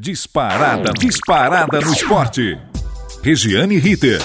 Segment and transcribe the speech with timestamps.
[0.00, 2.58] Disparada, disparada no esporte.
[3.22, 4.18] Regiane Ritter.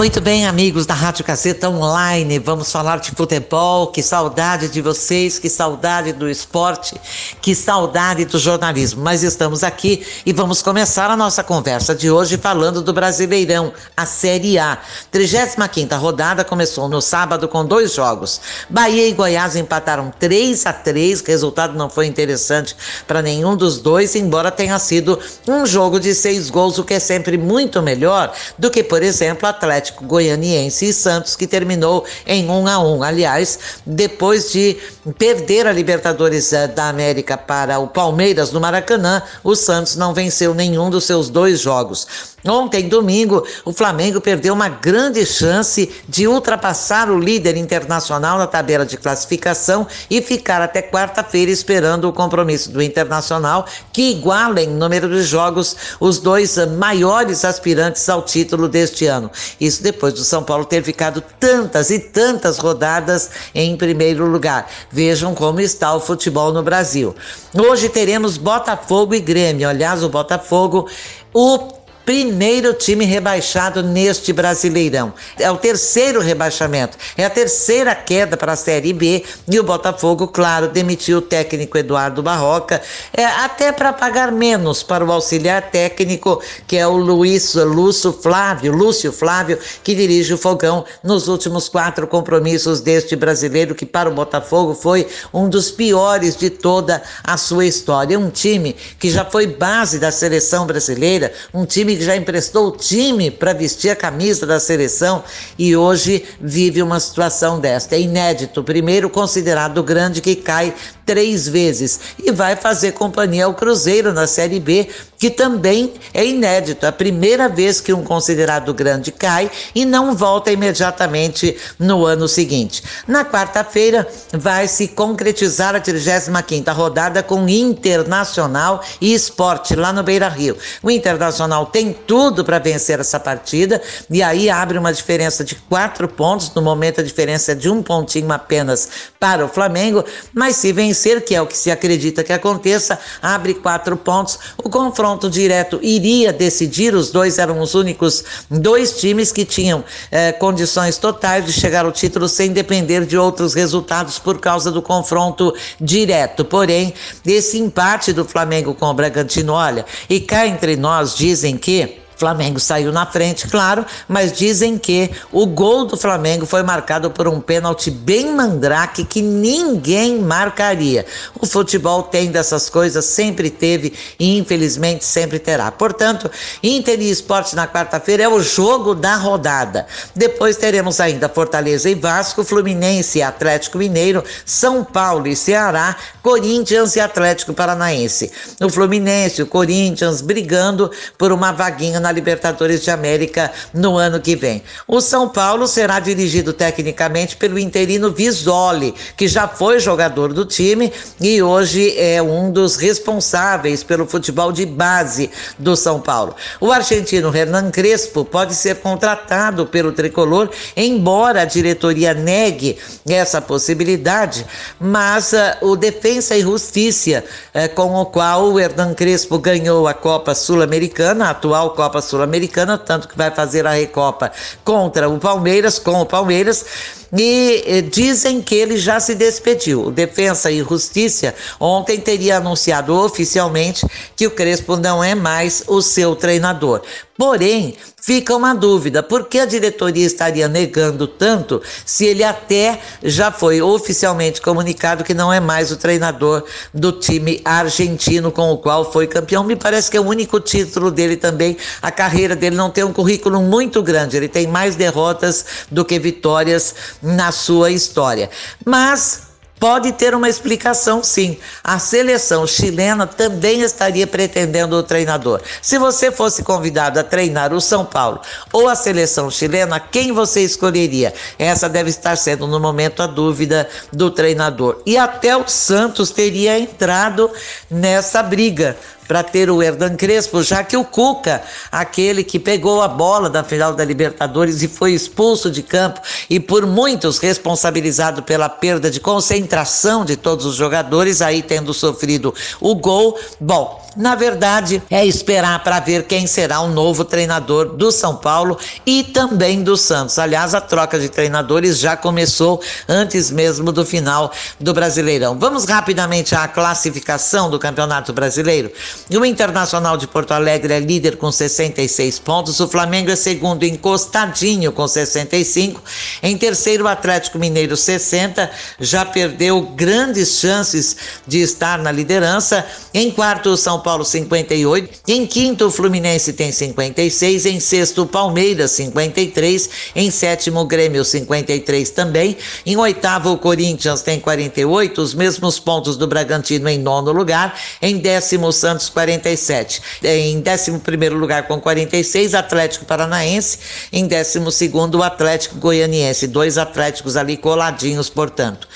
[0.00, 3.88] Muito bem, amigos da Rádio Caceta Online, vamos falar de futebol.
[3.88, 6.98] Que saudade de vocês, que saudade do esporte,
[7.42, 9.02] que saudade do jornalismo.
[9.02, 14.06] Mas estamos aqui e vamos começar a nossa conversa de hoje falando do Brasileirão, a
[14.06, 14.78] Série A.
[15.10, 18.40] 35 rodada começou no sábado com dois jogos.
[18.70, 22.74] Bahia e Goiás empataram 3 a 3 resultado não foi interessante
[23.06, 26.98] para nenhum dos dois, embora tenha sido um jogo de seis gols, o que é
[26.98, 32.48] sempre muito melhor do que, por exemplo, Atlético Atlético Goianiense e Santos, que terminou em
[32.48, 33.02] 1 a 1.
[33.02, 34.76] Aliás, depois de
[35.18, 40.54] perder a Libertadores eh, da América para o Palmeiras no Maracanã, o Santos não venceu
[40.54, 42.06] nenhum dos seus dois jogos.
[42.44, 48.86] Ontem, domingo, o Flamengo perdeu uma grande chance de ultrapassar o líder internacional na tabela
[48.86, 55.08] de classificação e ficar até quarta-feira esperando o compromisso do Internacional, que iguala em número
[55.08, 59.30] de jogos os dois maiores aspirantes ao título deste ano.
[59.60, 64.68] Isso depois do São Paulo ter ficado tantas e tantas rodadas em primeiro lugar.
[64.90, 67.14] Vejam como está o futebol no Brasil.
[67.54, 69.68] Hoje teremos Botafogo e Grêmio.
[69.68, 70.88] Aliás, o Botafogo,
[71.32, 71.79] o
[72.10, 75.14] primeiro time rebaixado neste Brasileirão.
[75.38, 80.26] É o terceiro rebaixamento, é a terceira queda para a Série B e o Botafogo,
[80.26, 86.42] claro, demitiu o técnico Eduardo Barroca, é, até para pagar menos para o auxiliar técnico,
[86.66, 92.08] que é o Luiz Lúcio Flávio, Lúcio Flávio, que dirige o Fogão nos últimos quatro
[92.08, 97.66] compromissos deste brasileiro, que para o Botafogo foi um dos piores de toda a sua
[97.66, 98.18] história.
[98.18, 102.70] Um time que já foi base da seleção brasileira, um time que já emprestou o
[102.70, 105.22] time para vestir a camisa da seleção
[105.58, 107.94] e hoje vive uma situação desta.
[107.94, 110.74] É inédito, primeiro considerado grande que cai
[111.10, 116.86] três vezes e vai fazer companhia ao Cruzeiro na Série B, que também é inédito.
[116.86, 122.80] A primeira vez que um considerado grande cai e não volta imediatamente no ano seguinte.
[123.08, 130.56] Na quarta-feira vai se concretizar a 35ª rodada com Internacional e Esporte lá no Beira-Rio.
[130.80, 136.06] O Internacional tem tudo para vencer essa partida e aí abre uma diferença de quatro
[136.06, 136.54] pontos.
[136.54, 138.88] No momento a diferença é de um pontinho apenas
[139.18, 142.98] para o Flamengo, mas se vencer vencer, que é o que se acredita que aconteça,
[143.22, 144.38] abre quatro pontos.
[144.58, 150.32] O confronto direto iria decidir, os dois eram os únicos dois times que tinham eh,
[150.32, 155.54] condições totais de chegar ao título sem depender de outros resultados por causa do confronto
[155.80, 156.44] direto.
[156.44, 156.92] Porém,
[157.24, 162.60] esse empate do Flamengo com o Bragantino, olha, e cá entre nós dizem que Flamengo
[162.60, 167.40] saiu na frente, claro, mas dizem que o gol do Flamengo foi marcado por um
[167.40, 171.06] pênalti bem mandrake que ninguém marcaria.
[171.40, 175.72] O futebol tem dessas coisas, sempre teve e infelizmente sempre terá.
[175.72, 176.30] Portanto,
[176.62, 179.86] Inter e Esporte na quarta-feira é o jogo da rodada.
[180.14, 186.96] Depois teremos ainda Fortaleza e Vasco, Fluminense e Atlético Mineiro, São Paulo e Ceará, Corinthians
[186.96, 188.30] e Atlético Paranaense.
[188.60, 194.20] O Fluminense, o Corinthians brigando por uma vaguinha na na Libertadores de América no ano
[194.20, 194.62] que vem.
[194.86, 200.92] O São Paulo será dirigido tecnicamente pelo interino Visoli, que já foi jogador do time
[201.20, 206.34] e hoje é um dos responsáveis pelo futebol de base do São Paulo.
[206.60, 212.76] O argentino Hernan Crespo pode ser contratado pelo tricolor, embora a diretoria negue
[213.08, 214.44] essa possibilidade,
[214.80, 217.22] mas uh, o Defensa e Justiça,
[217.54, 222.78] uh, com o qual o Hernan Crespo ganhou a Copa Sul-Americana, a atual Copa Sul-Americana,
[222.78, 224.32] tanto que vai fazer a Recopa
[224.64, 229.86] contra o Palmeiras, com o Palmeiras e eh, dizem que ele já se despediu.
[229.86, 235.80] O Defensa e Justiça ontem teria anunciado oficialmente que o Crespo não é mais o
[235.82, 236.82] seu treinador.
[237.20, 243.30] Porém, fica uma dúvida: por que a diretoria estaria negando tanto se ele até já
[243.30, 246.42] foi oficialmente comunicado que não é mais o treinador
[246.72, 249.44] do time argentino com o qual foi campeão?
[249.44, 251.58] Me parece que é o único título dele também.
[251.82, 255.98] A carreira dele não tem um currículo muito grande, ele tem mais derrotas do que
[255.98, 258.30] vitórias na sua história.
[258.64, 259.30] Mas
[259.60, 261.36] Pode ter uma explicação, sim.
[261.62, 265.42] A seleção chilena também estaria pretendendo o treinador.
[265.60, 268.22] Se você fosse convidado a treinar o São Paulo
[268.54, 271.12] ou a seleção chilena, quem você escolheria?
[271.38, 274.80] Essa deve estar sendo, no momento, a dúvida do treinador.
[274.86, 277.30] E até o Santos teria entrado
[277.70, 278.78] nessa briga
[279.10, 281.42] para ter o Herdan Crespo, já que o Cuca,
[281.72, 286.38] aquele que pegou a bola da final da Libertadores e foi expulso de campo e
[286.38, 292.72] por muitos responsabilizado pela perda de concentração de todos os jogadores, aí tendo sofrido o
[292.76, 293.18] gol.
[293.40, 298.56] Bom, na verdade, é esperar para ver quem será o novo treinador do São Paulo
[298.86, 300.18] e também do Santos.
[300.20, 305.36] Aliás, a troca de treinadores já começou antes mesmo do final do Brasileirão.
[305.36, 308.70] Vamos rapidamente à classificação do Campeonato Brasileiro.
[309.08, 314.72] O Internacional de Porto Alegre é líder com 66 pontos, o Flamengo é segundo encostadinho
[314.72, 315.82] com 65,
[316.22, 322.64] em terceiro o Atlético Mineiro 60, já perdeu grandes chances de estar na liderança,
[322.94, 328.06] em quarto o São Paulo 58, em quinto o Fluminense tem 56, em sexto o
[328.06, 335.14] Palmeiras 53, em sétimo o Grêmio 53 também, em oitavo o Corinthians tem 48, os
[335.14, 341.16] mesmos pontos do Bragantino em nono lugar, em décimo o Santos 47, em décimo primeiro
[341.16, 343.58] lugar com 46 Atlético Paranaense,
[343.92, 348.68] em décimo segundo o Atlético Goianiense, dois Atléticos ali coladinhos, portanto.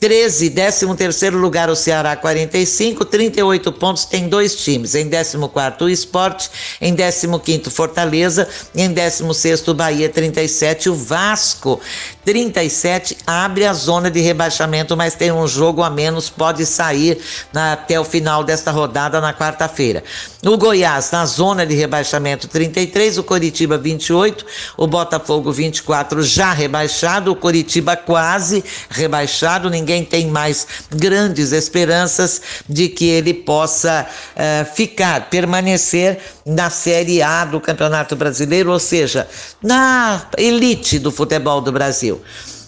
[0.00, 4.94] 13, 13 terceiro lugar o Ceará 45, 38 pontos tem dois times.
[4.94, 5.36] Em 14
[5.80, 6.50] o Esporte,
[6.80, 11.80] em 15 Fortaleza, em 16 o Bahia 37, o Vasco
[12.24, 17.18] 37 abre a zona de rebaixamento, mas tem um jogo a menos, pode sair
[17.52, 20.02] na, até o final desta rodada na quarta-feira.
[20.44, 24.44] O Goiás na zona de rebaixamento 33, o Coritiba 28,
[24.76, 32.42] o Botafogo 24 já rebaixado, o Coritiba quase rebaixado, ninguém ninguém tem mais grandes esperanças
[32.68, 39.28] de que ele possa uh, ficar, permanecer na Série A do Campeonato Brasileiro, ou seja,
[39.62, 42.20] na elite do futebol do Brasil.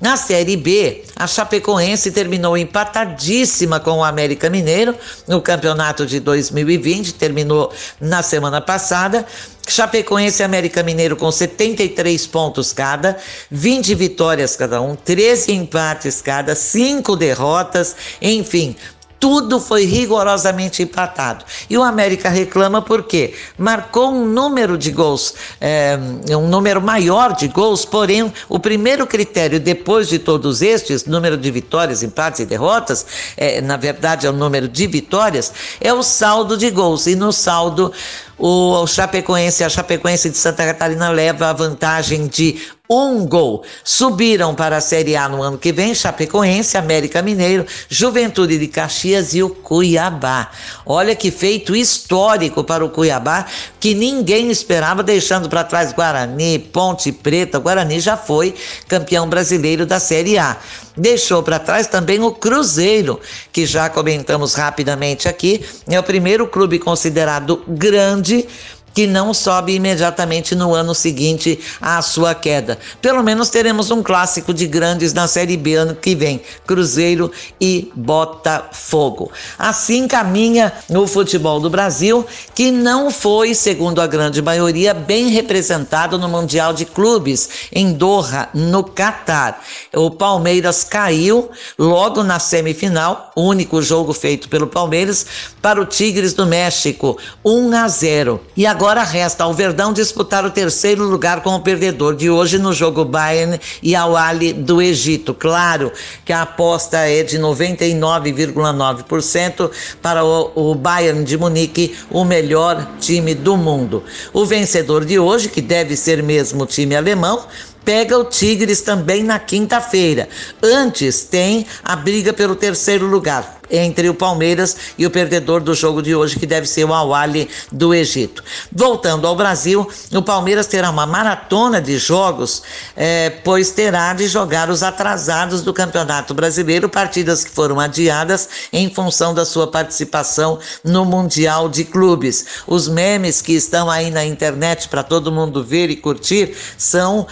[0.00, 4.94] Na Série B, a Chapecoense terminou empatadíssima com o América Mineiro
[5.28, 7.70] no campeonato de 2020, terminou
[8.00, 9.26] na semana passada.
[9.70, 13.16] Chapecoense e América Mineiro com 73 pontos cada,
[13.50, 18.76] 20 vitórias cada um, 13 empates cada, 5 derrotas, enfim,
[19.20, 21.44] tudo foi rigorosamente empatado.
[21.68, 25.98] E o América reclama porque marcou um número de gols, é,
[26.30, 31.50] um número maior de gols, porém, o primeiro critério, depois de todos estes, número de
[31.50, 33.06] vitórias, empates e derrotas,
[33.36, 37.06] é, na verdade é o número de vitórias, é o saldo de gols.
[37.06, 37.92] E no saldo,
[38.38, 42.58] o Chapecoense, a Chapecoense de Santa Catarina leva a vantagem de
[42.90, 43.62] um gol.
[43.84, 49.32] Subiram para a Série A no ano que vem Chapecoense, América Mineiro, Juventude de Caxias
[49.32, 50.50] e o Cuiabá.
[50.84, 53.46] Olha que feito histórico para o Cuiabá,
[53.78, 57.60] que ninguém esperava, deixando para trás Guarani, Ponte Preta.
[57.60, 58.56] Guarani já foi
[58.88, 60.56] campeão brasileiro da Série A.
[60.96, 63.20] Deixou para trás também o Cruzeiro,
[63.52, 68.46] que já comentamos rapidamente aqui, é o primeiro clube considerado grande
[68.94, 72.78] que não sobe imediatamente no ano seguinte à sua queda.
[73.00, 77.90] Pelo menos teremos um clássico de grandes na Série B ano que vem: Cruzeiro e
[77.94, 79.30] Botafogo.
[79.58, 86.18] Assim caminha o futebol do Brasil, que não foi, segundo a grande maioria, bem representado
[86.18, 89.62] no Mundial de Clubes em Doha, no Catar.
[89.94, 95.26] O Palmeiras caiu logo na semifinal, único jogo feito pelo Palmeiras,
[95.62, 98.40] para o Tigres do México, 1 a 0.
[98.56, 102.58] E agora Agora resta ao Verdão disputar o terceiro lugar com o perdedor de hoje
[102.58, 105.34] no jogo Bayern e ao Ali do Egito.
[105.34, 105.92] Claro
[106.24, 113.34] que a aposta é de 99,9% para o, o Bayern de Munique, o melhor time
[113.34, 114.02] do mundo.
[114.32, 117.44] O vencedor de hoje, que deve ser mesmo o time alemão,
[117.90, 120.28] pega o Tigres também na quinta-feira.
[120.62, 126.02] Antes tem a briga pelo terceiro lugar entre o Palmeiras e o perdedor do jogo
[126.02, 128.42] de hoje, que deve ser o Awali do Egito.
[128.72, 132.62] Voltando ao Brasil, o Palmeiras terá uma maratona de jogos,
[132.96, 138.92] é, pois terá de jogar os atrasados do Campeonato Brasileiro, partidas que foram adiadas em
[138.92, 142.44] função da sua participação no Mundial de Clubes.
[142.66, 147.26] Os memes que estão aí na internet para todo mundo ver e curtir são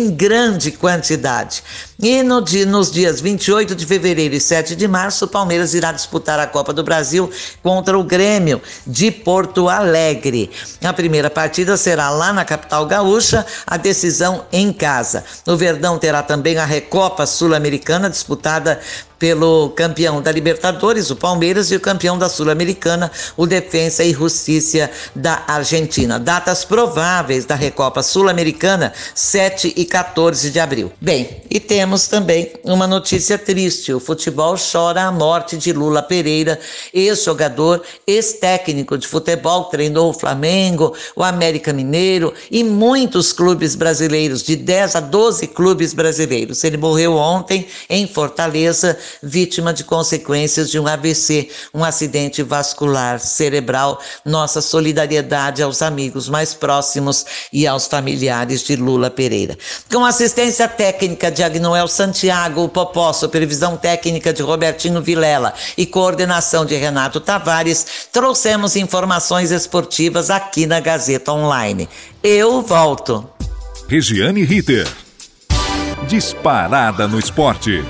[0.00, 1.62] em grande quantidade.
[2.02, 5.92] E no dia, nos dias 28 de fevereiro e 7 de março, o Palmeiras irá
[5.92, 7.30] disputar a Copa do Brasil
[7.62, 10.50] contra o Grêmio de Porto Alegre.
[10.82, 15.24] A primeira partida será lá na capital gaúcha, a decisão em casa.
[15.46, 18.80] O Verdão terá também a Recopa Sul-Americana disputada
[19.20, 24.90] pelo campeão da Libertadores, o Palmeiras, e o campeão da Sul-Americana, o Defensa e Justiça
[25.14, 26.18] da Argentina.
[26.18, 30.90] Datas prováveis da Recopa Sul-Americana, 7 e 14 de abril.
[30.98, 36.58] Bem, e temos também uma notícia triste: o futebol chora a morte de Lula Pereira,
[36.94, 44.56] ex-jogador, ex-técnico de futebol, treinou o Flamengo, o América Mineiro e muitos clubes brasileiros, de
[44.56, 46.64] 10 a 12 clubes brasileiros.
[46.64, 54.00] Ele morreu ontem em Fortaleza, vítima de consequências de um AVC, um acidente vascular cerebral.
[54.24, 59.56] Nossa solidariedade aos amigos mais próximos e aos familiares de Lula Pereira.
[59.90, 66.76] Com assistência técnica de Agnoel Santiago Popó, supervisão técnica de Robertinho Vilela e coordenação de
[66.76, 71.88] Renato Tavares, trouxemos informações esportivas aqui na Gazeta Online.
[72.22, 73.28] Eu volto.
[73.88, 74.86] Regiane Ritter.
[76.06, 77.84] Disparada no esporte.